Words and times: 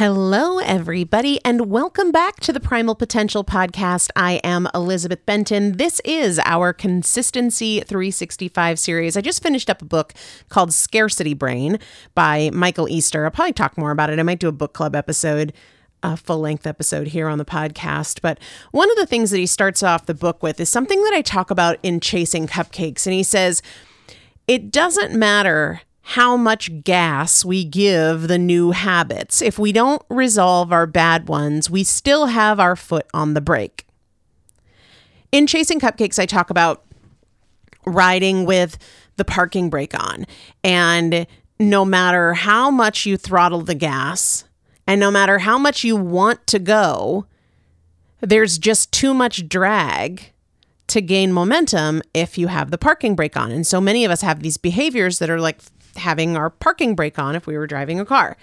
Hello, 0.00 0.60
everybody, 0.60 1.38
and 1.44 1.70
welcome 1.70 2.10
back 2.10 2.40
to 2.40 2.54
the 2.54 2.58
Primal 2.58 2.94
Potential 2.94 3.44
Podcast. 3.44 4.08
I 4.16 4.40
am 4.42 4.66
Elizabeth 4.74 5.26
Benton. 5.26 5.76
This 5.76 6.00
is 6.06 6.40
our 6.46 6.72
Consistency 6.72 7.80
365 7.80 8.78
series. 8.78 9.14
I 9.14 9.20
just 9.20 9.42
finished 9.42 9.68
up 9.68 9.82
a 9.82 9.84
book 9.84 10.14
called 10.48 10.72
Scarcity 10.72 11.34
Brain 11.34 11.78
by 12.14 12.48
Michael 12.54 12.88
Easter. 12.88 13.26
I'll 13.26 13.30
probably 13.30 13.52
talk 13.52 13.76
more 13.76 13.90
about 13.90 14.08
it. 14.08 14.18
I 14.18 14.22
might 14.22 14.38
do 14.38 14.48
a 14.48 14.52
book 14.52 14.72
club 14.72 14.96
episode 14.96 15.52
a 16.02 16.16
full 16.16 16.38
length 16.38 16.66
episode 16.66 17.08
here 17.08 17.28
on 17.28 17.36
the 17.36 17.44
podcast. 17.44 18.22
But 18.22 18.38
one 18.70 18.90
of 18.90 18.96
the 18.96 19.04
things 19.04 19.30
that 19.32 19.36
he 19.36 19.44
starts 19.44 19.82
off 19.82 20.06
the 20.06 20.14
book 20.14 20.42
with 20.42 20.58
is 20.60 20.70
something 20.70 21.04
that 21.04 21.12
I 21.12 21.20
talk 21.20 21.50
about 21.50 21.76
in 21.82 22.00
Chasing 22.00 22.46
Cupcakes. 22.46 23.04
And 23.04 23.12
he 23.12 23.22
says, 23.22 23.60
It 24.48 24.70
doesn't 24.70 25.12
matter 25.12 25.82
how 26.02 26.36
much 26.36 26.82
gas 26.82 27.44
we 27.44 27.64
give 27.64 28.28
the 28.28 28.38
new 28.38 28.72
habits. 28.72 29.40
If 29.42 29.58
we 29.58 29.72
don't 29.72 30.02
resolve 30.08 30.72
our 30.72 30.86
bad 30.86 31.28
ones, 31.28 31.70
we 31.70 31.84
still 31.84 32.26
have 32.26 32.58
our 32.58 32.76
foot 32.76 33.06
on 33.14 33.34
the 33.34 33.40
brake. 33.40 33.86
In 35.30 35.46
Chasing 35.46 35.78
Cupcakes, 35.78 36.18
I 36.18 36.26
talk 36.26 36.50
about 36.50 36.84
riding 37.86 38.44
with 38.44 38.78
the 39.16 39.24
parking 39.24 39.70
brake 39.70 39.98
on. 39.98 40.26
And 40.64 41.26
no 41.58 41.84
matter 41.84 42.34
how 42.34 42.70
much 42.70 43.06
you 43.06 43.16
throttle 43.16 43.62
the 43.62 43.74
gas 43.74 44.44
and 44.86 44.98
no 44.98 45.10
matter 45.10 45.38
how 45.38 45.58
much 45.58 45.84
you 45.84 45.94
want 45.94 46.46
to 46.48 46.58
go, 46.58 47.26
there's 48.20 48.58
just 48.58 48.90
too 48.92 49.14
much 49.14 49.48
drag 49.48 50.32
to 50.88 51.00
gain 51.00 51.32
momentum 51.32 52.02
if 52.12 52.36
you 52.36 52.48
have 52.48 52.70
the 52.70 52.78
parking 52.78 53.14
brake 53.14 53.36
on. 53.36 53.52
And 53.52 53.66
so 53.66 53.80
many 53.80 54.04
of 54.04 54.10
us 54.10 54.22
have 54.22 54.42
these 54.42 54.56
behaviors 54.56 55.20
that 55.20 55.30
are 55.30 55.40
like 55.40 55.60
having 55.96 56.36
our 56.36 56.50
parking 56.50 56.94
brake 56.94 57.18
on 57.18 57.36
if 57.36 57.46
we 57.46 57.56
were 57.56 57.66
driving 57.66 58.00
a 58.00 58.04
car. 58.04 58.36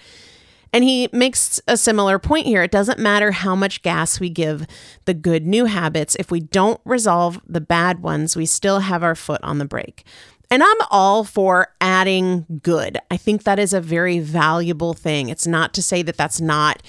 And 0.72 0.84
he 0.84 1.08
makes 1.12 1.60
a 1.66 1.76
similar 1.76 2.18
point 2.18 2.46
here. 2.46 2.62
It 2.62 2.70
doesn't 2.70 2.98
matter 2.98 3.32
how 3.32 3.54
much 3.54 3.82
gas 3.82 4.20
we 4.20 4.28
give 4.28 4.66
the 5.06 5.14
good 5.14 5.46
new 5.46 5.64
habits. 5.64 6.14
If 6.18 6.30
we 6.30 6.40
don't 6.40 6.80
resolve 6.84 7.40
the 7.46 7.60
bad 7.60 8.00
ones, 8.00 8.36
we 8.36 8.44
still 8.44 8.80
have 8.80 9.02
our 9.02 9.14
foot 9.14 9.40
on 9.42 9.58
the 9.58 9.64
brake. 9.64 10.04
And 10.50 10.62
I'm 10.62 10.76
all 10.90 11.24
for 11.24 11.68
adding 11.80 12.60
good. 12.62 12.98
I 13.10 13.16
think 13.16 13.44
that 13.44 13.58
is 13.58 13.72
a 13.72 13.80
very 13.80 14.18
valuable 14.18 14.94
thing. 14.94 15.28
It's 15.28 15.46
not 15.46 15.74
to 15.74 15.82
say 15.82 16.02
that 16.02 16.16
that's 16.16 16.40
not 16.40 16.82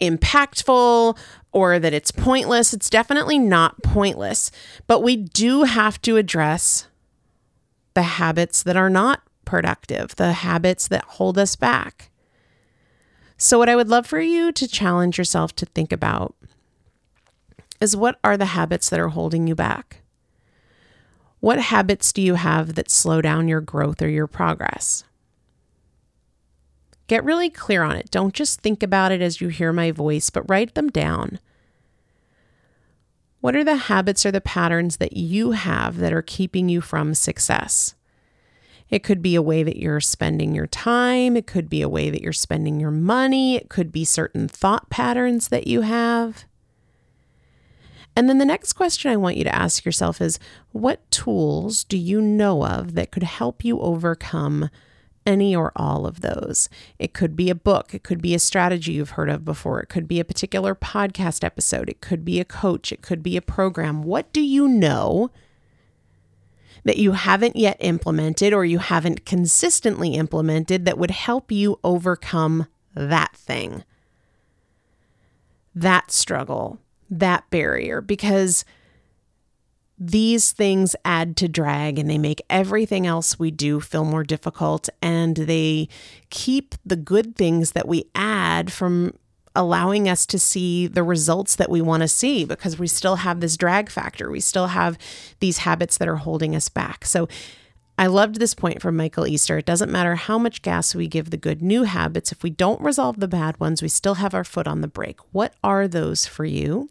impactful 0.00 1.16
or 1.52 1.78
that 1.78 1.94
it's 1.94 2.10
pointless. 2.10 2.74
It's 2.74 2.90
definitely 2.90 3.38
not 3.38 3.82
pointless. 3.82 4.50
But 4.86 5.02
we 5.02 5.16
do 5.16 5.64
have 5.64 6.00
to 6.02 6.16
address 6.16 6.88
the 7.94 8.02
habits 8.02 8.62
that 8.64 8.76
are 8.76 8.90
not 8.90 9.22
productive, 9.46 10.14
the 10.16 10.32
habits 10.32 10.86
that 10.88 11.04
hold 11.04 11.38
us 11.38 11.56
back. 11.56 12.10
So, 13.38 13.58
what 13.58 13.68
I 13.68 13.76
would 13.76 13.88
love 13.88 14.06
for 14.06 14.20
you 14.20 14.52
to 14.52 14.68
challenge 14.68 15.16
yourself 15.16 15.56
to 15.56 15.66
think 15.66 15.92
about 15.92 16.34
is 17.80 17.96
what 17.96 18.18
are 18.22 18.36
the 18.36 18.46
habits 18.46 18.90
that 18.90 19.00
are 19.00 19.08
holding 19.08 19.46
you 19.46 19.54
back? 19.54 20.02
What 21.40 21.58
habits 21.58 22.12
do 22.12 22.22
you 22.22 22.34
have 22.34 22.74
that 22.74 22.90
slow 22.90 23.20
down 23.20 23.48
your 23.48 23.60
growth 23.60 24.02
or 24.02 24.08
your 24.08 24.26
progress? 24.26 25.04
Get 27.08 27.24
really 27.24 27.50
clear 27.50 27.82
on 27.82 27.96
it. 27.96 28.10
Don't 28.10 28.34
just 28.34 28.60
think 28.60 28.82
about 28.82 29.12
it 29.12 29.20
as 29.20 29.40
you 29.40 29.48
hear 29.48 29.72
my 29.72 29.92
voice, 29.92 30.30
but 30.30 30.48
write 30.48 30.74
them 30.74 30.88
down. 30.88 31.38
What 33.40 33.54
are 33.54 33.62
the 33.62 33.76
habits 33.76 34.26
or 34.26 34.32
the 34.32 34.40
patterns 34.40 34.96
that 34.96 35.16
you 35.16 35.52
have 35.52 35.98
that 35.98 36.12
are 36.12 36.22
keeping 36.22 36.68
you 36.68 36.80
from 36.80 37.14
success? 37.14 37.94
It 38.88 39.02
could 39.02 39.20
be 39.20 39.34
a 39.34 39.42
way 39.42 39.62
that 39.62 39.78
you're 39.78 40.00
spending 40.00 40.54
your 40.54 40.66
time. 40.66 41.36
It 41.36 41.46
could 41.46 41.68
be 41.68 41.82
a 41.82 41.88
way 41.88 42.10
that 42.10 42.22
you're 42.22 42.32
spending 42.32 42.78
your 42.78 42.90
money. 42.90 43.56
It 43.56 43.68
could 43.68 43.90
be 43.90 44.04
certain 44.04 44.48
thought 44.48 44.90
patterns 44.90 45.48
that 45.48 45.66
you 45.66 45.80
have. 45.80 46.44
And 48.16 48.30
then 48.30 48.38
the 48.38 48.46
next 48.46 48.72
question 48.72 49.10
I 49.10 49.16
want 49.16 49.36
you 49.36 49.44
to 49.44 49.54
ask 49.54 49.84
yourself 49.84 50.22
is 50.22 50.38
what 50.72 51.08
tools 51.10 51.84
do 51.84 51.98
you 51.98 52.22
know 52.22 52.64
of 52.64 52.94
that 52.94 53.10
could 53.10 53.24
help 53.24 53.62
you 53.62 53.78
overcome 53.80 54.70
any 55.26 55.54
or 55.54 55.70
all 55.76 56.06
of 56.06 56.22
those? 56.22 56.70
It 56.98 57.12
could 57.12 57.36
be 57.36 57.50
a 57.50 57.54
book, 57.54 57.92
it 57.92 58.02
could 58.02 58.22
be 58.22 58.34
a 58.34 58.38
strategy 58.38 58.92
you've 58.92 59.10
heard 59.10 59.28
of 59.28 59.44
before, 59.44 59.80
it 59.80 59.90
could 59.90 60.08
be 60.08 60.18
a 60.18 60.24
particular 60.24 60.74
podcast 60.74 61.44
episode, 61.44 61.90
it 61.90 62.00
could 62.00 62.24
be 62.24 62.40
a 62.40 62.44
coach, 62.44 62.90
it 62.90 63.02
could 63.02 63.22
be 63.22 63.36
a 63.36 63.42
program. 63.42 64.02
What 64.02 64.32
do 64.32 64.40
you 64.40 64.66
know? 64.66 65.30
That 66.86 66.98
you 66.98 67.12
haven't 67.12 67.56
yet 67.56 67.76
implemented 67.80 68.52
or 68.52 68.64
you 68.64 68.78
haven't 68.78 69.26
consistently 69.26 70.14
implemented 70.14 70.84
that 70.84 70.96
would 70.96 71.10
help 71.10 71.50
you 71.50 71.80
overcome 71.82 72.68
that 72.94 73.34
thing, 73.34 73.82
that 75.74 76.12
struggle, 76.12 76.78
that 77.10 77.50
barrier? 77.50 78.00
Because 78.00 78.64
these 79.98 80.52
things 80.52 80.94
add 81.04 81.36
to 81.38 81.48
drag 81.48 81.98
and 81.98 82.08
they 82.08 82.18
make 82.18 82.40
everything 82.48 83.04
else 83.04 83.36
we 83.36 83.50
do 83.50 83.80
feel 83.80 84.04
more 84.04 84.22
difficult 84.22 84.88
and 85.02 85.36
they 85.36 85.88
keep 86.30 86.76
the 86.84 86.96
good 86.96 87.34
things 87.34 87.72
that 87.72 87.88
we 87.88 88.04
add 88.14 88.72
from 88.72 89.12
allowing 89.56 90.08
us 90.08 90.26
to 90.26 90.38
see 90.38 90.86
the 90.86 91.02
results 91.02 91.56
that 91.56 91.70
we 91.70 91.80
want 91.80 92.02
to 92.02 92.08
see 92.08 92.44
because 92.44 92.78
we 92.78 92.86
still 92.86 93.16
have 93.16 93.40
this 93.40 93.56
drag 93.56 93.90
factor. 93.90 94.30
We 94.30 94.40
still 94.40 94.68
have 94.68 94.98
these 95.40 95.58
habits 95.58 95.98
that 95.98 96.08
are 96.08 96.16
holding 96.16 96.54
us 96.54 96.68
back. 96.68 97.04
So 97.04 97.28
I 97.98 98.08
loved 98.08 98.38
this 98.38 98.54
point 98.54 98.82
from 98.82 98.96
Michael 98.96 99.26
Easter. 99.26 99.56
It 99.56 99.64
doesn't 99.64 99.90
matter 99.90 100.16
how 100.16 100.38
much 100.38 100.60
gas 100.60 100.94
we 100.94 101.08
give 101.08 101.30
the 101.30 101.38
good 101.38 101.62
new 101.62 101.84
habits, 101.84 102.30
if 102.30 102.42
we 102.42 102.50
don't 102.50 102.80
resolve 102.82 103.20
the 103.20 103.28
bad 103.28 103.58
ones, 103.58 103.80
we 103.80 103.88
still 103.88 104.14
have 104.14 104.34
our 104.34 104.44
foot 104.44 104.68
on 104.68 104.82
the 104.82 104.88
brake. 104.88 105.18
What 105.32 105.54
are 105.64 105.88
those 105.88 106.26
for 106.26 106.44
you? 106.44 106.90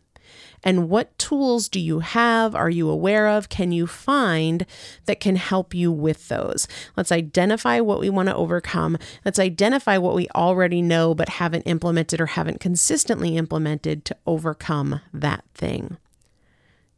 And 0.63 0.89
what 0.89 1.17
tools 1.17 1.69
do 1.69 1.79
you 1.79 1.99
have? 1.99 2.55
Are 2.55 2.69
you 2.69 2.89
aware 2.89 3.27
of? 3.27 3.49
Can 3.49 3.71
you 3.71 3.85
find 3.85 4.65
that 5.05 5.19
can 5.19 5.35
help 5.35 5.73
you 5.73 5.91
with 5.91 6.27
those? 6.27 6.67
Let's 6.97 7.11
identify 7.11 7.79
what 7.79 7.99
we 7.99 8.09
want 8.09 8.29
to 8.29 8.35
overcome. 8.35 8.97
Let's 9.23 9.39
identify 9.39 9.97
what 9.97 10.15
we 10.15 10.27
already 10.29 10.81
know 10.81 11.13
but 11.13 11.29
haven't 11.29 11.63
implemented 11.63 12.19
or 12.19 12.27
haven't 12.27 12.59
consistently 12.59 13.37
implemented 13.37 14.05
to 14.05 14.17
overcome 14.25 15.01
that 15.13 15.43
thing. 15.53 15.97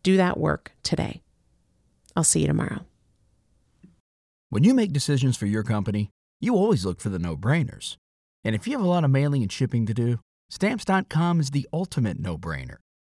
Do 0.04 0.16
that 0.18 0.40
work 0.40 0.72
today. 0.84 1.22
I'll 2.16 2.24
see 2.24 2.42
you 2.42 2.48
tomorrow. 2.48 2.86
When 4.50 4.64
you 4.64 4.74
make 4.74 4.94
decisions 4.94 5.36
for 5.36 5.46
your 5.46 5.64
company, 5.64 6.10
you 6.40 6.56
always 6.56 6.86
look 6.86 7.02
for 7.02 7.10
the 7.10 7.20
no 7.20 7.36
brainers. 7.36 7.98
And 8.46 8.56
if 8.56 8.66
you 8.66 8.74
have 8.78 8.86
a 8.86 8.90
lot 8.90 9.04
of 9.04 9.12
mailing 9.12 9.42
and 9.42 9.52
shipping 9.52 9.86
to 9.88 9.94
do, 9.94 10.20
stamps.com 10.50 11.42
is 11.42 11.52
the 11.52 11.68
ultimate 11.74 12.18
no 12.18 12.38
brainer. 12.38 12.78